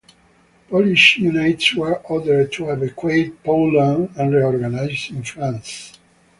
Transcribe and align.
Polish 0.67 1.19
units 1.19 1.75
were 1.75 1.97
ordered 2.07 2.51
to 2.53 2.71
evacuate 2.71 3.43
Poland 3.43 4.09
and 4.17 4.33
reorganize 4.33 5.11
in 5.11 5.21
France. 5.21 5.99